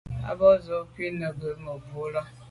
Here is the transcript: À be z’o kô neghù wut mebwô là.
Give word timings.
À 0.29 0.31
be 0.39 0.47
z’o 0.65 0.77
kô 0.93 1.05
neghù 1.19 1.45
wut 1.49 1.57
mebwô 1.65 2.05
là. 2.13 2.21